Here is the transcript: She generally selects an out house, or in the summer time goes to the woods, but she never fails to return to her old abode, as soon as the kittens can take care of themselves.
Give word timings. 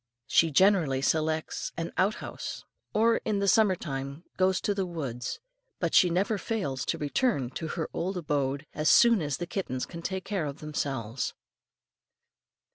She 0.25 0.49
generally 0.49 1.03
selects 1.03 1.71
an 1.77 1.91
out 1.95 2.15
house, 2.15 2.65
or 2.91 3.17
in 3.17 3.37
the 3.37 3.47
summer 3.47 3.75
time 3.75 4.23
goes 4.35 4.59
to 4.61 4.73
the 4.73 4.87
woods, 4.87 5.39
but 5.79 5.93
she 5.93 6.09
never 6.09 6.39
fails 6.39 6.87
to 6.87 6.97
return 6.97 7.51
to 7.51 7.67
her 7.67 7.87
old 7.93 8.17
abode, 8.17 8.65
as 8.73 8.89
soon 8.89 9.21
as 9.21 9.37
the 9.37 9.45
kittens 9.45 9.85
can 9.85 10.01
take 10.01 10.25
care 10.25 10.47
of 10.47 10.57
themselves. 10.57 11.35